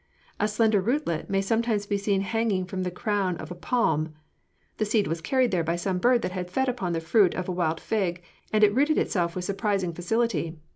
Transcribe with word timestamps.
A 0.39 0.47
slender 0.47 0.81
rootlet 0.81 1.29
may 1.29 1.41
sometimes 1.43 1.85
be 1.85 1.95
seen 1.99 2.21
hanging 2.21 2.65
from 2.65 2.81
the 2.81 2.89
crown 2.89 3.37
of 3.37 3.51
a 3.51 3.53
palm. 3.53 4.15
The 4.77 4.85
seed 4.85 5.05
was 5.05 5.21
carried 5.21 5.51
there 5.51 5.63
by 5.63 5.75
some 5.75 5.99
bird 5.99 6.23
that 6.23 6.31
had 6.31 6.49
fed 6.49 6.67
upon 6.67 6.93
the 6.93 6.99
fruit 6.99 7.35
of 7.35 7.47
a 7.47 7.51
wild 7.51 7.79
fig, 7.79 8.23
and 8.51 8.63
it 8.63 8.73
rooted 8.73 8.97
itself 8.97 9.35
with 9.35 9.45
surprising 9.45 9.93
facility. 9.93 10.57